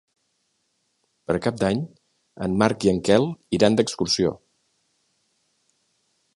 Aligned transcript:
Per 1.31 1.35
Cap 1.47 1.59
d'Any 1.63 1.83
en 2.47 2.57
Marc 2.63 2.87
i 2.87 2.91
en 2.95 3.03
Quel 3.09 3.29
iran 3.59 3.77
d'excursió. 3.81 4.35